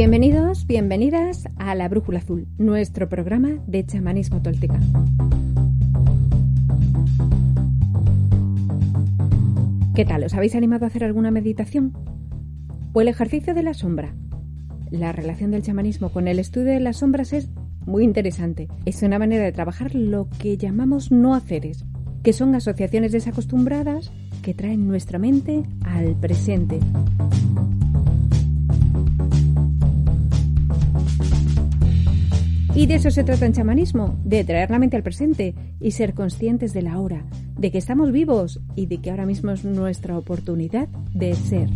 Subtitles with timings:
[0.00, 4.80] Bienvenidos, bienvenidas a La Brújula Azul, nuestro programa de chamanismo tolteca.
[9.94, 10.24] ¿Qué tal?
[10.24, 11.92] ¿Os habéis animado a hacer alguna meditación?
[12.94, 14.14] ¿O el ejercicio de la sombra?
[14.90, 17.50] La relación del chamanismo con el estudio de las sombras es
[17.84, 18.68] muy interesante.
[18.86, 21.84] Es una manera de trabajar lo que llamamos no haceres,
[22.22, 24.10] que son asociaciones desacostumbradas
[24.42, 26.80] que traen nuestra mente al presente.
[32.80, 36.14] Y de eso se trata en chamanismo, de traer la mente al presente y ser
[36.14, 37.26] conscientes de la hora,
[37.58, 41.68] de que estamos vivos y de que ahora mismo es nuestra oportunidad de ser.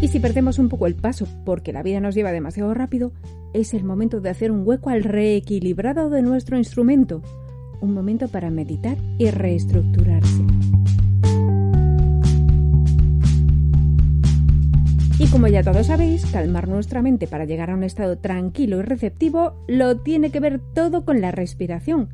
[0.00, 3.12] Y si perdemos un poco el paso porque la vida nos lleva demasiado rápido,
[3.52, 7.20] es el momento de hacer un hueco al reequilibrado de nuestro instrumento,
[7.82, 10.42] un momento para meditar y reestructurarse.
[15.32, 19.64] Como ya todos sabéis, calmar nuestra mente para llegar a un estado tranquilo y receptivo
[19.66, 22.10] lo tiene que ver todo con la respiración.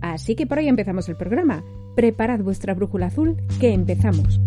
[0.00, 1.62] Así que por hoy empezamos el programa.
[1.94, 4.40] Preparad vuestra brújula azul, que empezamos.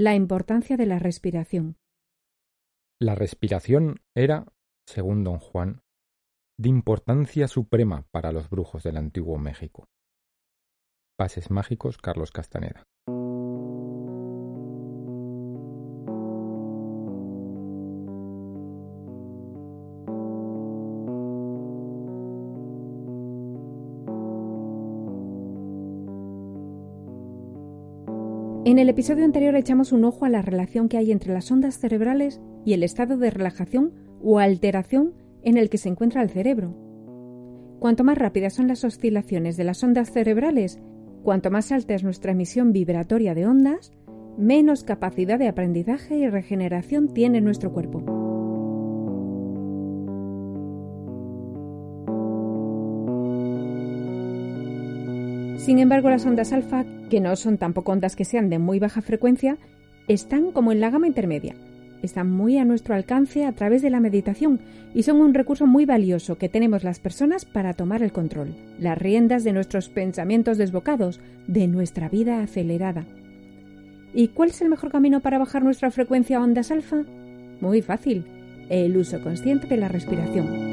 [0.00, 1.76] La importancia de la respiración.
[2.98, 4.46] La respiración era,
[4.86, 5.82] según don Juan,
[6.58, 9.90] de importancia suprema para los brujos del antiguo México.
[11.18, 12.84] Pases mágicos Carlos Castaneda.
[28.70, 31.80] En el episodio anterior echamos un ojo a la relación que hay entre las ondas
[31.80, 36.76] cerebrales y el estado de relajación o alteración en el que se encuentra el cerebro.
[37.80, 40.78] Cuanto más rápidas son las oscilaciones de las ondas cerebrales,
[41.24, 43.90] cuanto más alta es nuestra emisión vibratoria de ondas,
[44.38, 48.19] menos capacidad de aprendizaje y regeneración tiene nuestro cuerpo.
[55.60, 59.02] Sin embargo, las ondas alfa, que no son tampoco ondas que sean de muy baja
[59.02, 59.58] frecuencia,
[60.08, 61.54] están como en la gama intermedia.
[62.02, 64.58] Están muy a nuestro alcance a través de la meditación
[64.94, 68.96] y son un recurso muy valioso que tenemos las personas para tomar el control, las
[68.96, 73.04] riendas de nuestros pensamientos desbocados, de nuestra vida acelerada.
[74.14, 77.04] ¿Y cuál es el mejor camino para bajar nuestra frecuencia a ondas alfa?
[77.60, 78.24] Muy fácil,
[78.70, 80.69] el uso consciente de la respiración.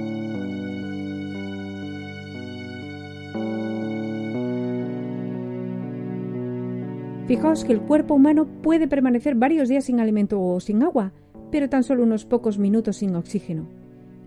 [7.28, 11.12] Fijaos que el cuerpo humano puede permanecer varios días sin alimento o sin agua,
[11.52, 13.68] pero tan solo unos pocos minutos sin oxígeno.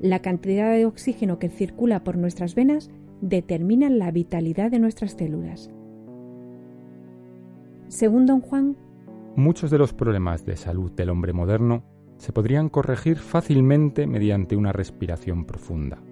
[0.00, 2.90] La cantidad de oxígeno que circula por nuestras venas
[3.22, 5.70] determina la vitalidad de nuestras células.
[7.88, 8.76] Según don Juan,
[9.34, 11.82] muchos de los problemas de salud del hombre moderno
[12.18, 16.02] se podrían corregir fácilmente mediante una respiración profunda.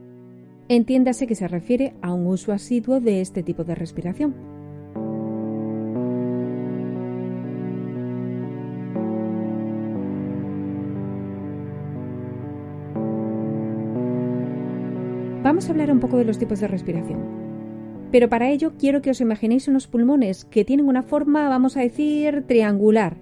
[0.70, 4.57] Entiéndase que se refiere a un uso asiduo de este tipo de respiración.
[15.58, 17.18] Vamos a hablar un poco de los tipos de respiración.
[18.12, 21.80] Pero para ello quiero que os imaginéis unos pulmones que tienen una forma, vamos a
[21.80, 23.16] decir, triangular.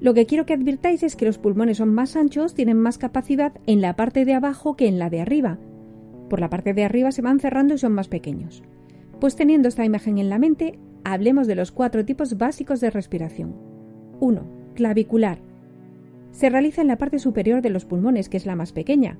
[0.00, 3.52] Lo que quiero que advirtáis es que los pulmones son más anchos, tienen más capacidad
[3.66, 5.58] en la parte de abajo que en la de arriba.
[6.30, 8.62] Por la parte de arriba se van cerrando y son más pequeños.
[9.20, 13.54] Pues teniendo esta imagen en la mente, hablemos de los cuatro tipos básicos de respiración.
[14.20, 14.46] 1.
[14.72, 15.40] Clavicular.
[16.30, 19.18] Se realiza en la parte superior de los pulmones, que es la más pequeña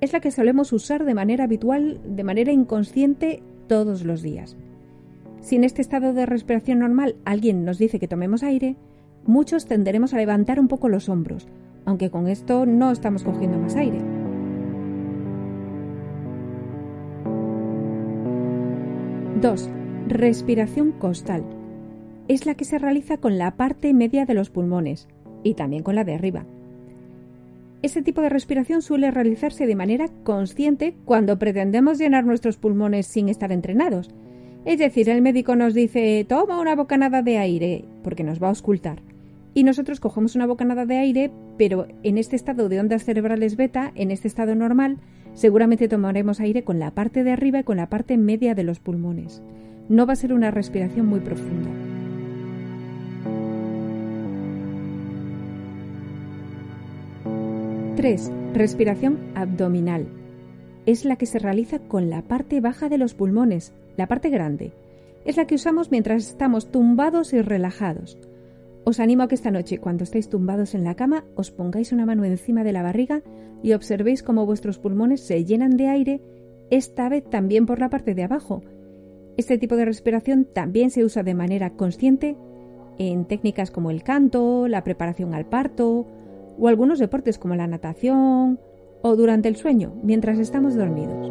[0.00, 4.56] es la que solemos usar de manera habitual, de manera inconsciente, todos los días.
[5.40, 8.76] Si en este estado de respiración normal alguien nos dice que tomemos aire,
[9.24, 11.48] muchos tenderemos a levantar un poco los hombros,
[11.84, 14.00] aunque con esto no estamos cogiendo más aire.
[19.40, 19.70] Dos,
[20.08, 21.44] Respiración costal.
[22.28, 25.06] Es la que se realiza con la parte media de los pulmones
[25.42, 26.46] y también con la de arriba.
[27.80, 33.28] Ese tipo de respiración suele realizarse de manera consciente cuando pretendemos llenar nuestros pulmones sin
[33.28, 34.10] estar entrenados.
[34.64, 38.52] Es decir, el médico nos dice toma una bocanada de aire porque nos va a
[38.52, 39.00] ocultar.
[39.54, 43.92] Y nosotros cogemos una bocanada de aire, pero en este estado de ondas cerebrales beta,
[43.94, 44.98] en este estado normal,
[45.34, 48.80] seguramente tomaremos aire con la parte de arriba y con la parte media de los
[48.80, 49.40] pulmones.
[49.88, 51.70] No va a ser una respiración muy profunda.
[57.98, 58.30] 3.
[58.54, 60.06] Respiración abdominal.
[60.86, 64.70] Es la que se realiza con la parte baja de los pulmones, la parte grande.
[65.24, 68.16] Es la que usamos mientras estamos tumbados y relajados.
[68.84, 72.06] Os animo a que esta noche, cuando estéis tumbados en la cama, os pongáis una
[72.06, 73.22] mano encima de la barriga
[73.64, 76.20] y observéis cómo vuestros pulmones se llenan de aire,
[76.70, 78.62] esta vez también por la parte de abajo.
[79.36, 82.36] Este tipo de respiración también se usa de manera consciente
[82.96, 86.06] en técnicas como el canto, la preparación al parto
[86.58, 88.58] o algunos deportes como la natación
[89.02, 91.30] o durante el sueño mientras estamos dormidos.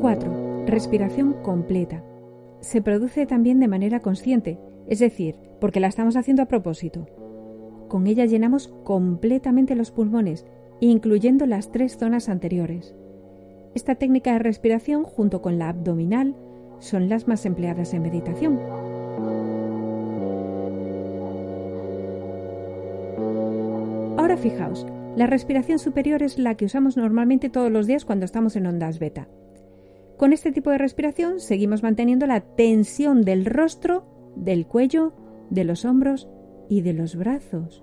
[0.00, 0.66] ¡4!
[0.66, 2.02] Respiración completa.
[2.60, 7.06] Se produce también de manera consciente, es decir, porque la estamos haciendo a propósito.
[7.88, 10.46] Con ella llenamos completamente los pulmones,
[10.80, 12.94] incluyendo las tres zonas anteriores.
[13.74, 16.34] Esta técnica de respiración, junto con la abdominal,
[16.80, 18.58] son las más empleadas en meditación.
[24.18, 24.86] Ahora fijaos,
[25.16, 28.98] la respiración superior es la que usamos normalmente todos los días cuando estamos en ondas
[28.98, 29.28] beta.
[30.16, 34.04] Con este tipo de respiración seguimos manteniendo la tensión del rostro,
[34.36, 35.14] del cuello,
[35.48, 36.28] de los hombros
[36.68, 37.82] y de los brazos.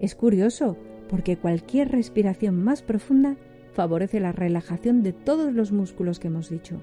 [0.00, 0.76] Es curioso
[1.08, 3.36] porque cualquier respiración más profunda
[3.72, 6.82] favorece la relajación de todos los músculos que hemos dicho.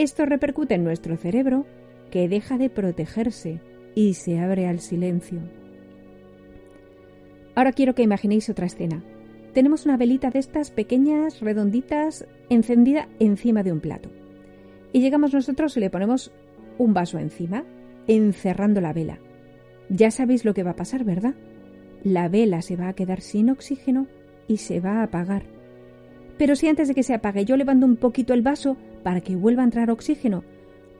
[0.00, 1.66] Esto repercute en nuestro cerebro
[2.10, 3.60] que deja de protegerse
[3.94, 5.40] y se abre al silencio.
[7.54, 9.02] Ahora quiero que imaginéis otra escena
[9.52, 14.08] tenemos una velita de estas pequeñas, redonditas, encendida encima de un plato.
[14.92, 16.32] Y llegamos nosotros y le ponemos
[16.78, 17.64] un vaso encima,
[18.06, 19.18] encerrando la vela.
[19.88, 21.34] Ya sabéis lo que va a pasar, ¿verdad?
[22.04, 24.06] La vela se va a quedar sin oxígeno
[24.46, 25.42] y se va a apagar.
[26.38, 29.36] Pero si antes de que se apague yo levanto un poquito el vaso para que
[29.36, 30.44] vuelva a entrar oxígeno,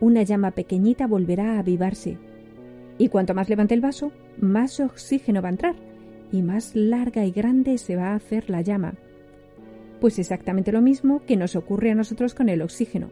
[0.00, 2.19] una llama pequeñita volverá a avivarse.
[2.99, 5.76] Y cuanto más levante el vaso, más oxígeno va a entrar
[6.32, 8.94] y más larga y grande se va a hacer la llama.
[10.00, 13.11] Pues exactamente lo mismo que nos ocurre a nosotros con el oxígeno.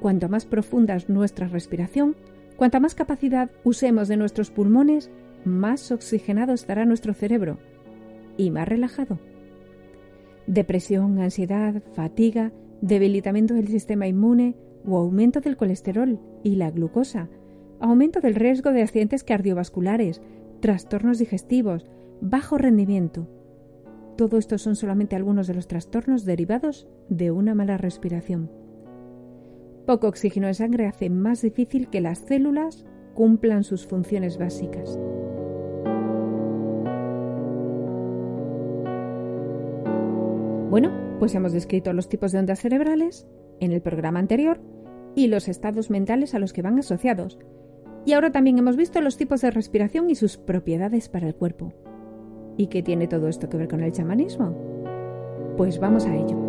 [0.00, 2.16] Cuanto más profunda es nuestra respiración,
[2.56, 5.10] cuanta más capacidad usemos de nuestros pulmones,
[5.44, 7.58] más oxigenado estará nuestro cerebro
[8.36, 9.18] y más relajado.
[10.46, 17.28] Depresión, ansiedad, fatiga, debilitamiento del sistema inmune o aumento del colesterol y la glucosa,
[17.80, 20.22] aumento del riesgo de accidentes cardiovasculares,
[20.60, 21.86] trastornos digestivos,
[22.20, 23.28] bajo rendimiento.
[24.16, 28.50] Todo esto son solamente algunos de los trastornos derivados de una mala respiración.
[29.86, 32.84] Poco oxígeno en sangre hace más difícil que las células
[33.14, 34.98] cumplan sus funciones básicas.
[40.68, 43.26] Bueno, pues hemos descrito los tipos de ondas cerebrales
[43.60, 44.60] en el programa anterior
[45.14, 47.38] y los estados mentales a los que van asociados.
[48.04, 51.72] Y ahora también hemos visto los tipos de respiración y sus propiedades para el cuerpo.
[52.56, 54.56] ¿Y qué tiene todo esto que ver con el chamanismo?
[55.56, 56.47] Pues vamos a ello.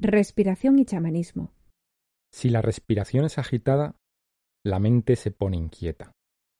[0.00, 1.52] Respiración y chamanismo.
[2.32, 3.96] Si la respiración es agitada,
[4.64, 6.12] la mente se pone inquieta,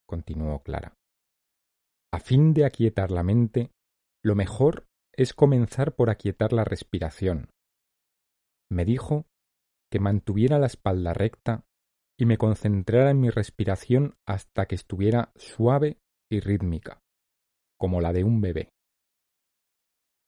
[0.09, 0.95] continuó Clara.
[2.13, 3.71] A fin de aquietar la mente,
[4.25, 7.51] lo mejor es comenzar por aquietar la respiración.
[8.73, 9.27] Me dijo
[9.89, 11.65] que mantuviera la espalda recta
[12.19, 16.99] y me concentrara en mi respiración hasta que estuviera suave y rítmica,
[17.79, 18.71] como la de un bebé.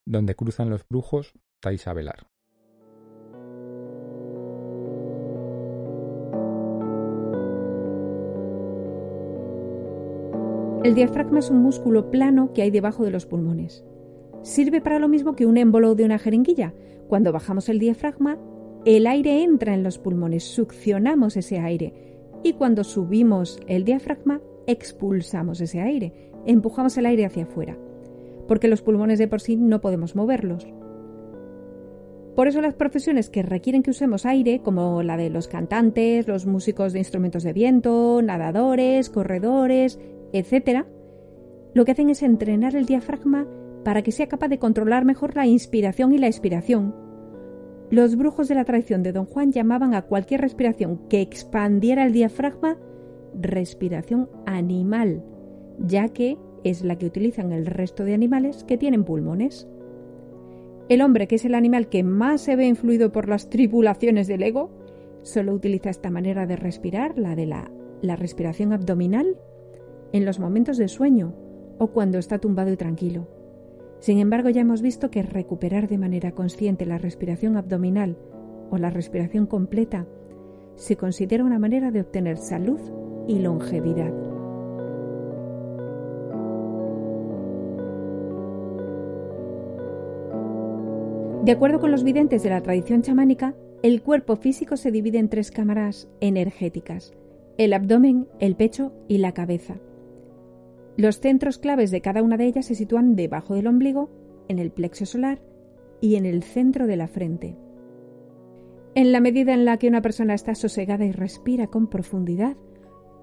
[0.07, 2.31] Donde cruzan los brujos, estáis a velar.
[10.83, 13.85] El diafragma es un músculo plano que hay debajo de los pulmones.
[14.41, 16.73] Sirve para lo mismo que un émbolo de una jeringuilla.
[17.07, 18.39] Cuando bajamos el diafragma,
[18.87, 21.93] el aire entra en los pulmones, succionamos ese aire
[22.43, 26.15] y cuando subimos el diafragma, expulsamos ese aire,
[26.47, 27.77] empujamos el aire hacia afuera,
[28.49, 30.67] porque los pulmones de por sí no podemos moverlos.
[32.35, 36.47] Por eso las profesiones que requieren que usemos aire, como la de los cantantes, los
[36.47, 39.99] músicos de instrumentos de viento, nadadores, corredores,
[40.33, 40.87] etc.,
[41.75, 43.47] lo que hacen es entrenar el diafragma
[43.85, 46.95] para que sea capaz de controlar mejor la inspiración y la expiración.
[47.91, 52.13] Los brujos de la tradición de Don Juan llamaban a cualquier respiración que expandiera el
[52.13, 52.79] diafragma
[53.35, 55.23] respiración animal,
[55.79, 59.69] ya que es la que utilizan el resto de animales que tienen pulmones.
[60.89, 64.43] El hombre, que es el animal que más se ve influido por las tribulaciones del
[64.43, 64.71] ego,
[65.23, 67.71] solo utiliza esta manera de respirar, la de la,
[68.03, 69.37] la respiración abdominal,
[70.13, 71.35] en los momentos de sueño
[71.79, 73.29] o cuando está tumbado y tranquilo.
[74.01, 78.17] Sin embargo, ya hemos visto que recuperar de manera consciente la respiración abdominal
[78.71, 80.07] o la respiración completa
[80.77, 82.81] se considera una manera de obtener salud
[83.29, 84.13] y longevidad.
[91.45, 95.29] De acuerdo con los videntes de la tradición chamánica, el cuerpo físico se divide en
[95.29, 97.13] tres cámaras energéticas,
[97.57, 99.77] el abdomen, el pecho y la cabeza.
[101.01, 104.11] Los centros claves de cada una de ellas se sitúan debajo del ombligo,
[104.49, 105.41] en el plexo solar
[106.03, 107.57] y en el centro de la frente.
[108.95, 112.59] En la medida en la que una persona está sosegada y respira con profundidad,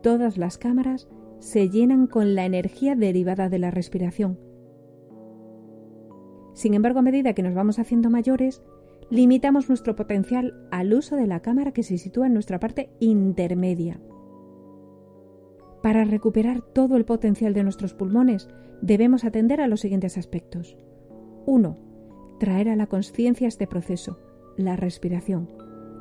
[0.01, 1.07] todas las cámaras
[1.37, 4.39] se llenan con la energía derivada de la respiración.
[6.55, 8.63] Sin embargo, a medida que nos vamos haciendo mayores,
[9.11, 13.99] limitamos nuestro potencial al uso de la cámara que se sitúa en nuestra parte intermedia.
[15.81, 18.49] Para recuperar todo el potencial de nuestros pulmones,
[18.81, 20.77] debemos atender a los siguientes aspectos.
[21.45, 21.77] 1.
[22.39, 24.19] Traer a la conciencia este proceso,
[24.57, 25.49] la respiración,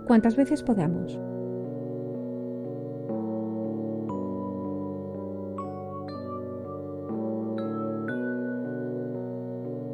[0.06, 1.18] cuantas veces podamos.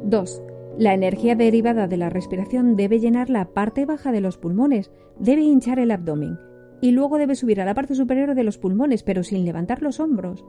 [0.05, 0.41] 2.
[0.77, 5.41] La energía derivada de la respiración debe llenar la parte baja de los pulmones, debe
[5.41, 6.37] hinchar el abdomen
[6.83, 10.01] y luego debe subir a la parte superior de los pulmones, pero sin levantar los
[10.01, 10.43] hombros.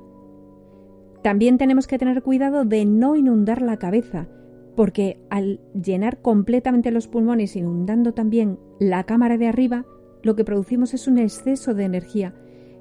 [1.23, 4.27] También tenemos que tener cuidado de no inundar la cabeza,
[4.75, 9.87] porque al llenar completamente los pulmones, inundando también la cámara de arriba,
[10.25, 12.35] lo que producimos es un exceso de energía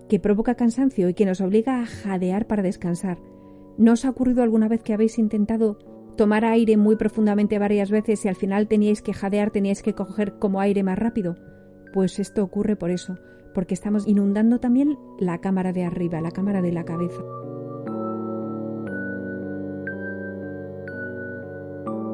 [0.09, 3.19] que provoca cansancio y que nos obliga a jadear para descansar.
[3.77, 5.77] ¿No os ha ocurrido alguna vez que habéis intentado
[6.17, 10.39] tomar aire muy profundamente varias veces y al final teníais que jadear, teníais que coger
[10.39, 11.35] como aire más rápido?
[11.93, 13.19] Pues esto ocurre por eso,
[13.53, 17.21] porque estamos inundando también la cámara de arriba, la cámara de la cabeza.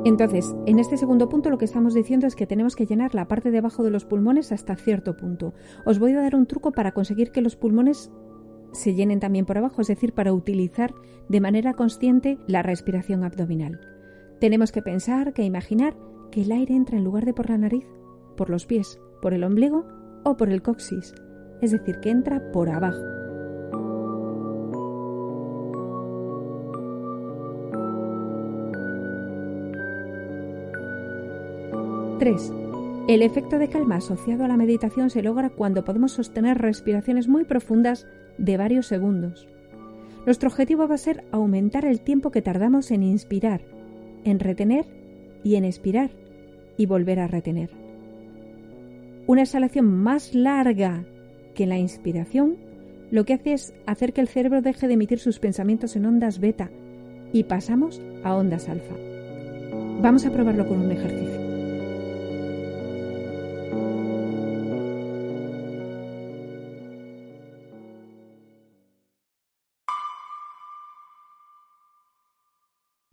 [0.06, 3.28] Entonces, en este segundo punto lo que estamos diciendo es que tenemos que llenar la
[3.28, 5.54] parte de abajo de los pulmones hasta cierto punto.
[5.86, 8.10] Os voy a dar un truco para conseguir que los pulmones
[8.72, 10.94] se llenen también por abajo, es decir, para utilizar
[11.28, 13.82] de manera consciente la respiración abdominal.
[14.40, 15.98] Tenemos que pensar, que imaginar
[16.32, 17.86] que el aire entra en lugar de por la nariz,
[18.38, 19.86] por los pies, por el ombligo
[20.24, 21.14] o por el coxis,
[21.62, 23.04] es decir, que entra por abajo.
[32.20, 32.54] ¡3!
[33.08, 37.46] El efecto de calma asociado a la meditación se logra cuando podemos sostener respiraciones muy
[37.46, 38.06] profundas
[38.38, 39.48] de varios segundos.
[40.26, 43.62] Nuestro objetivo va a ser aumentar el tiempo que tardamos en inspirar,
[44.26, 44.86] en retener
[45.44, 46.12] y en expirar
[46.78, 47.72] y volver a retener.
[49.26, 51.06] Una exhalación más larga
[51.60, 52.56] que la inspiración
[53.12, 56.40] lo que hace es hacer que el cerebro deje de emitir sus pensamientos en ondas
[56.40, 56.72] beta
[57.34, 58.96] y pasamos a ondas alfa.
[60.02, 61.38] Vamos a probarlo con un ejercicio.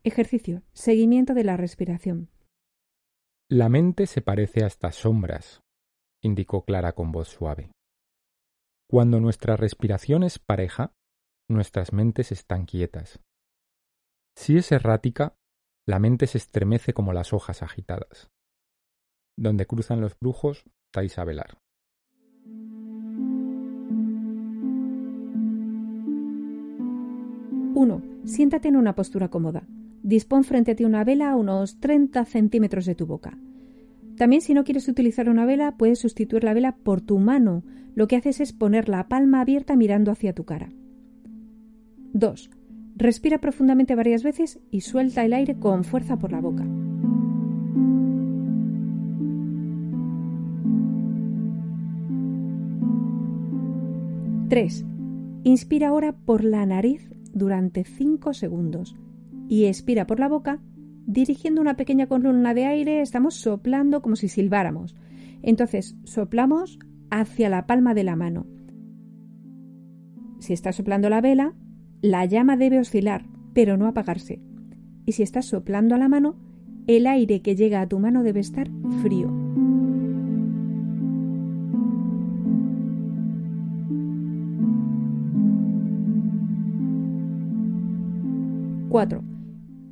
[0.05, 0.63] Ejercicio.
[0.73, 2.31] Seguimiento de la respiración.
[3.51, 5.63] La mente se parece a estas sombras,
[6.23, 7.73] indicó Clara con voz suave.
[8.89, 10.93] Cuando nuestra respiración es pareja,
[11.49, 13.21] nuestras mentes están quietas.
[14.37, 15.37] Si es errática,
[15.89, 18.31] la mente se estremece como las hojas agitadas.
[19.37, 21.59] Donde cruzan los brujos, estáis a velar.
[27.75, 28.03] Uno.
[28.25, 29.65] Siéntate en una postura cómoda.
[30.03, 33.37] Dispón frente a ti una vela a unos 30 centímetros de tu boca.
[34.17, 37.65] También si no quieres utilizar una vela, puedes sustituir la vela por tu mano.
[37.95, 40.71] Lo que haces es poner la palma abierta mirando hacia tu cara.
[42.13, 42.51] 2.
[42.97, 46.65] Respira profundamente varias veces y suelta el aire con fuerza por la boca.
[54.49, 54.87] Tres.
[55.45, 58.97] Inspira ahora por la nariz durante 5 segundos
[59.49, 60.61] y expira por la boca
[61.07, 64.97] dirigiendo una pequeña columna de aire, estamos soplando como si silbáramos.
[65.43, 66.79] Entonces, soplamos
[67.11, 68.47] hacia la palma de la mano.
[70.41, 71.55] Si estás soplando la vela,
[72.03, 74.41] la llama debe oscilar, pero no apagarse.
[75.07, 76.37] Y si estás soplando a la mano,
[76.87, 78.69] el aire que llega a tu mano debe estar
[79.03, 79.31] frío.
[88.89, 89.26] Cuatro.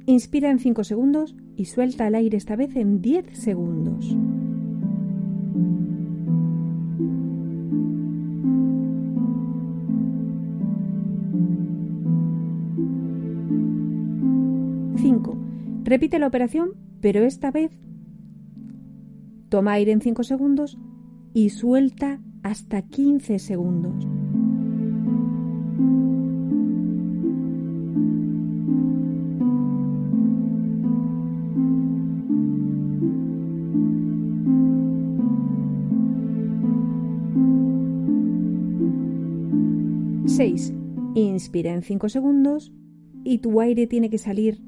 [0.07, 4.05] Inspira en 5 segundos y suelta el aire esta vez en 10 segundos.
[14.97, 15.39] Cinco.
[15.85, 17.73] Repite la operación, pero esta vez
[19.49, 20.77] toma aire en 5 segundos
[21.33, 24.14] y suelta hasta 15 segundos.
[40.37, 40.75] Seis.
[41.15, 42.73] Inspira en 5 segundos
[43.23, 44.61] y tu aire tiene que salir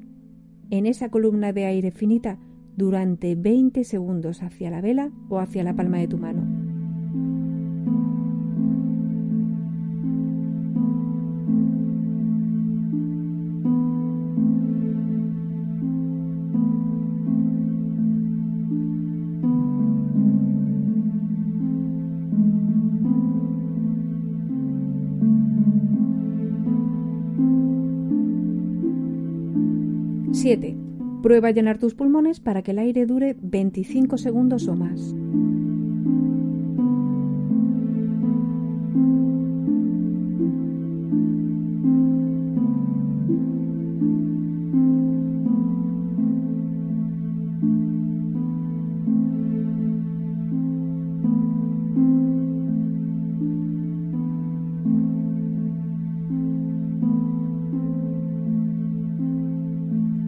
[0.69, 2.39] en esa columna de aire finita
[2.77, 6.56] durante 20 segundos hacia la vela o hacia la palma de tu mano.
[30.47, 30.77] 7.
[31.21, 35.13] Prueba a llenar tus pulmones para que el aire dure 25 segundos o más.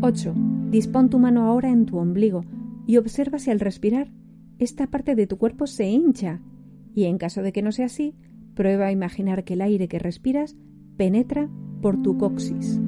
[0.09, 0.33] 8.
[0.71, 2.43] Dispón tu mano ahora en tu ombligo
[2.87, 4.11] y observa si al respirar
[4.57, 6.41] esta parte de tu cuerpo se hincha
[6.95, 8.15] y en caso de que no sea así,
[8.55, 10.55] prueba a imaginar que el aire que respiras
[10.97, 11.47] penetra
[11.83, 12.81] por tu coxis.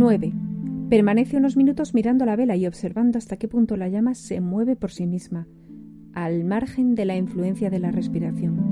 [0.00, 0.32] 9.
[0.88, 4.74] Permanece unos minutos mirando la vela y observando hasta qué punto la llama se mueve
[4.74, 5.46] por sí misma,
[6.14, 8.69] al margen de la influencia de la respiración.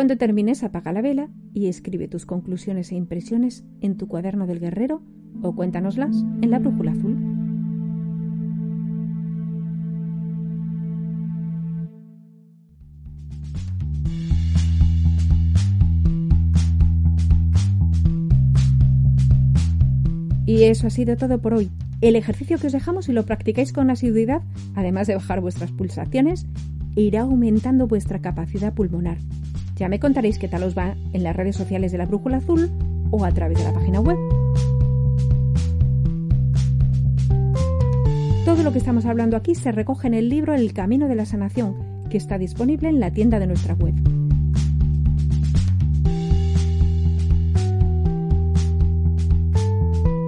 [0.00, 4.58] Cuando termines, apaga la vela y escribe tus conclusiones e impresiones en tu cuaderno del
[4.58, 5.02] guerrero
[5.42, 7.18] o cuéntanoslas en la brújula azul.
[20.46, 21.70] Y eso ha sido todo por hoy.
[22.00, 24.40] El ejercicio que os dejamos, si lo practicáis con asiduidad,
[24.74, 26.46] además de bajar vuestras pulsaciones,
[26.96, 29.18] irá aumentando vuestra capacidad pulmonar
[29.80, 32.70] ya me contaréis qué tal os va en las redes sociales de la Brújula Azul
[33.10, 34.18] o a través de la página web.
[38.44, 41.24] Todo lo que estamos hablando aquí se recoge en el libro El Camino de la
[41.24, 41.76] Sanación,
[42.10, 43.94] que está disponible en la tienda de nuestra web.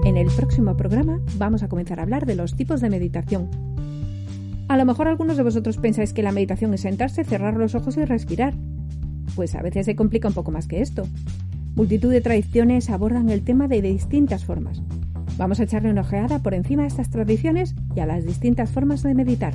[0.06, 3.50] En el próximo programa vamos a comenzar a hablar de los tipos de meditación.
[4.68, 7.98] A lo mejor algunos de vosotros pensáis que la meditación es sentarse, cerrar los ojos
[7.98, 8.54] y respirar,
[9.35, 11.07] pues a veces se complica un poco más que esto.
[11.75, 14.83] Multitud de tradiciones abordan el tema de distintas formas.
[15.38, 19.03] Vamos a echarle una ojeada por encima de estas tradiciones y a las distintas formas
[19.03, 19.55] de meditar.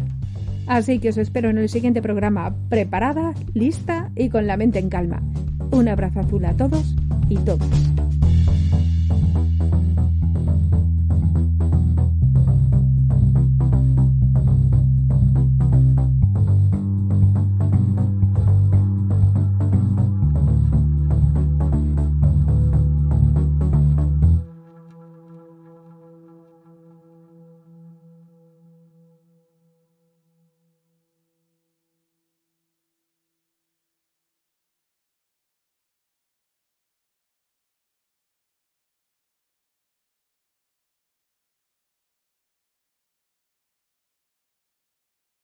[0.66, 4.90] Así que os espero en el siguiente programa preparada, lista y con la mente en
[4.90, 5.22] calma.
[5.72, 6.96] Un abrazo azul a todos
[7.30, 7.87] y todas.